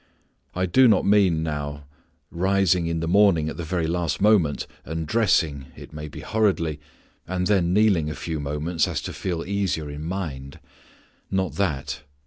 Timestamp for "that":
11.57-12.01